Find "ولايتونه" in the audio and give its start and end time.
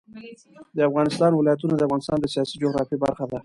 1.33-1.73